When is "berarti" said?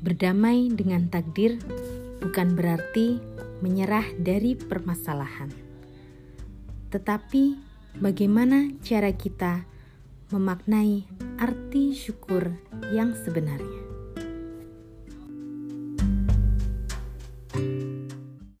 2.56-3.20